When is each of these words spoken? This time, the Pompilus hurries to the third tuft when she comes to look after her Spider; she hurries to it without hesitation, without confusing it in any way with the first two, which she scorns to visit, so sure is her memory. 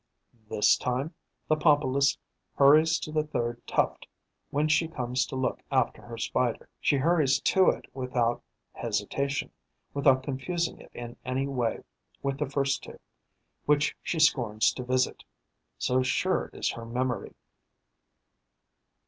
This 0.49 0.77
time, 0.77 1.13
the 1.47 1.55
Pompilus 1.55 2.17
hurries 2.55 2.97
to 3.01 3.11
the 3.11 3.21
third 3.21 3.61
tuft 3.67 4.07
when 4.49 4.67
she 4.67 4.87
comes 4.87 5.27
to 5.27 5.35
look 5.35 5.61
after 5.71 6.01
her 6.01 6.17
Spider; 6.17 6.67
she 6.79 6.97
hurries 6.97 7.39
to 7.41 7.69
it 7.69 7.85
without 7.95 8.41
hesitation, 8.73 9.51
without 9.93 10.23
confusing 10.23 10.79
it 10.81 10.89
in 10.95 11.17
any 11.23 11.45
way 11.47 11.83
with 12.23 12.39
the 12.39 12.49
first 12.49 12.81
two, 12.81 12.99
which 13.67 13.95
she 14.01 14.17
scorns 14.17 14.73
to 14.73 14.83
visit, 14.83 15.23
so 15.77 16.01
sure 16.01 16.49
is 16.51 16.71
her 16.71 16.83
memory. 16.87 17.35